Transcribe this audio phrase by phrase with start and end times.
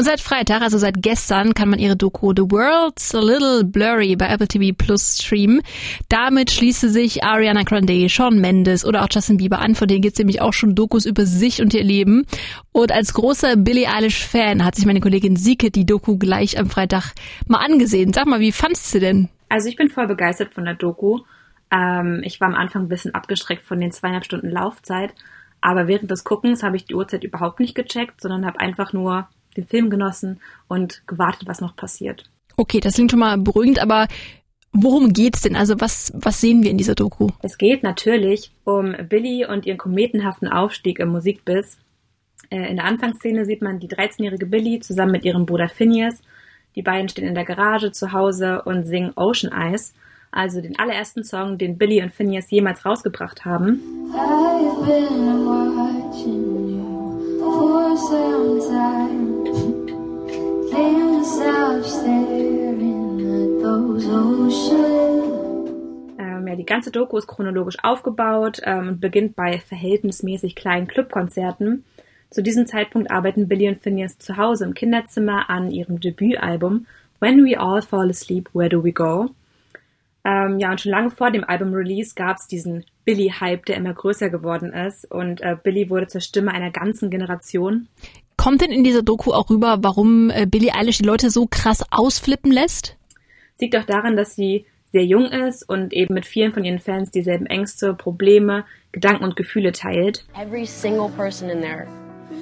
[0.00, 4.16] Und seit Freitag, also seit gestern, kann man ihre Doku The World's a Little Blurry
[4.16, 5.60] bei Apple TV Plus streamen.
[6.08, 9.74] Damit schließe sich Ariana Grande, Shawn Mendes oder auch Justin Bieber an.
[9.74, 12.24] Von denen gibt es nämlich auch schon Dokus über sich und ihr Leben.
[12.72, 17.12] Und als großer Billie Eilish-Fan hat sich meine Kollegin Sieke die Doku gleich am Freitag
[17.46, 18.14] mal angesehen.
[18.14, 19.28] Sag mal, wie fandst du denn?
[19.50, 21.18] Also ich bin voll begeistert von der Doku.
[21.70, 25.12] Ähm, ich war am Anfang ein bisschen abgestreckt von den zweieinhalb Stunden Laufzeit.
[25.60, 29.28] Aber während des Guckens habe ich die Uhrzeit überhaupt nicht gecheckt, sondern habe einfach nur
[29.56, 32.24] den Film genossen und gewartet, was noch passiert.
[32.56, 34.06] Okay, das klingt schon mal beruhigend, aber
[34.72, 35.56] worum geht's denn?
[35.56, 37.28] Also was, was sehen wir in dieser Doku?
[37.42, 41.78] Es geht natürlich um Billy und ihren kometenhaften Aufstieg im Musikbiss.
[42.50, 46.20] Äh, in der Anfangsszene sieht man die 13-jährige Billy zusammen mit ihrem Bruder Phineas.
[46.76, 49.92] Die beiden stehen in der Garage zu Hause und singen Ocean Eyes,
[50.30, 53.80] also den allerersten Song, den Billy und Phineas jemals rausgebracht haben.
[54.14, 55.39] I've been
[66.18, 71.84] Ähm, ja, die ganze Doku ist chronologisch aufgebaut ähm, und beginnt bei verhältnismäßig kleinen Clubkonzerten.
[72.30, 76.86] Zu diesem Zeitpunkt arbeiten Billy und Phineas zu Hause im Kinderzimmer an ihrem Debütalbum
[77.18, 79.30] When We All Fall Asleep, Where Do We Go?
[80.22, 84.28] Ähm, ja, und schon lange vor dem Album-Release gab es diesen Billy-Hype, der immer größer
[84.28, 85.10] geworden ist.
[85.10, 87.88] Und äh, Billy wurde zur Stimme einer ganzen Generation.
[88.40, 91.84] Kommt denn in dieser Doku auch rüber, warum äh, Billie Eilish die Leute so krass
[91.90, 92.96] ausflippen lässt?
[93.58, 97.10] Liegt auch daran, dass sie sehr jung ist und eben mit vielen von ihren Fans
[97.10, 100.24] dieselben Ängste, Probleme, Gedanken und Gefühle teilt.
[100.34, 101.86] Every single person in there,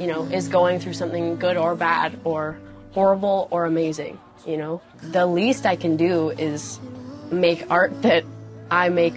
[0.00, 2.56] you know, is going through something good or bad or
[2.92, 4.80] horrible or amazing, you know.
[5.12, 6.80] The least I can do is
[7.30, 8.24] make art that
[8.68, 9.14] I make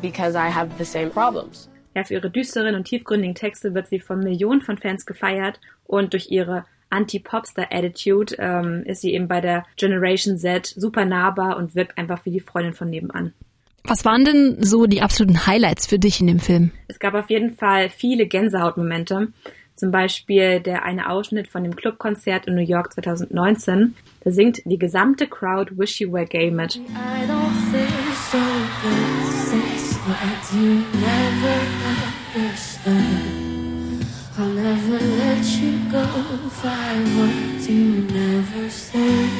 [0.00, 1.66] because I have the same problems.
[1.94, 6.12] Ja, für ihre düsteren und tiefgründigen Texte wird sie von Millionen von Fans gefeiert und
[6.12, 11.98] durch ihre Anti-Popstar-Attitude ähm, ist sie eben bei der Generation Z super nahbar und wirkt
[11.98, 13.32] einfach wie die Freundin von nebenan.
[13.84, 16.70] Was waren denn so die absoluten Highlights für dich in dem Film?
[16.88, 19.28] Es gab auf jeden Fall viele Gänsehautmomente.
[19.76, 23.94] Zum Beispiel der eine Ausschnitt von dem Clubkonzert in New York 2019.
[24.22, 26.80] Da singt die gesamte Crowd Wish You Were Gay mit.
[30.22, 31.56] What you never
[32.36, 32.94] understood.
[34.38, 36.04] I'll never let you go,
[36.50, 39.30] find what you never said.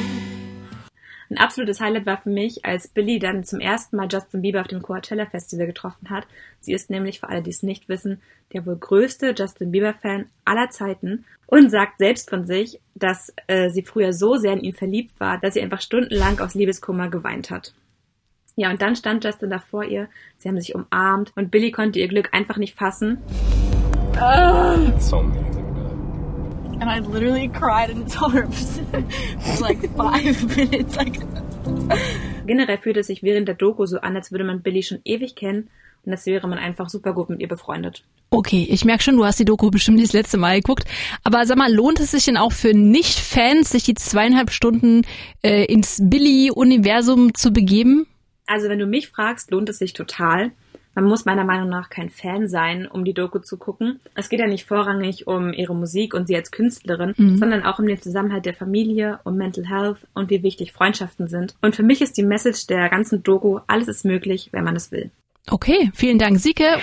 [1.29, 4.67] Ein absolutes Highlight war für mich, als Billy dann zum ersten Mal Justin Bieber auf
[4.67, 6.27] dem Coachella Festival getroffen hat.
[6.61, 8.21] Sie ist nämlich, für alle, die es nicht wissen,
[8.53, 13.81] der wohl größte Justin Bieber-Fan aller Zeiten und sagt selbst von sich, dass äh, sie
[13.81, 17.73] früher so sehr in ihn verliebt war, dass sie einfach stundenlang aus Liebeskummer geweint hat.
[18.57, 20.07] Ja, und dann stand Justin da vor ihr,
[20.37, 23.17] sie haben sich umarmt und Billy konnte ihr Glück einfach nicht fassen.
[24.15, 25.65] Uh, so amazing.
[26.79, 30.95] And I literally cried and told her for like five minutes.
[30.95, 31.19] Like
[32.45, 35.35] Generell fühlt es sich während der Doku so an, als würde man Billy schon ewig
[35.35, 35.69] kennen
[36.05, 38.03] und als wäre man einfach super gut mit ihr befreundet.
[38.29, 40.85] Okay, ich merke schon, du hast die Doku bestimmt das letzte Mal geguckt.
[41.23, 45.01] Aber sag mal, lohnt es sich denn auch für Nicht-Fans, sich die zweieinhalb Stunden
[45.41, 48.07] äh, ins Billy-Universum zu begeben?
[48.47, 50.51] Also wenn du mich fragst, lohnt es sich total.
[50.95, 53.99] Man muss meiner Meinung nach kein Fan sein, um die Doku zu gucken.
[54.15, 57.37] Es geht ja nicht vorrangig um ihre Musik und sie als Künstlerin, mhm.
[57.37, 61.55] sondern auch um den Zusammenhalt der Familie, um Mental Health und wie wichtig Freundschaften sind.
[61.61, 64.91] Und für mich ist die Message der ganzen Doku, alles ist möglich, wenn man es
[64.93, 65.11] will.
[65.51, 66.79] Okay, vielen Dank, Sike.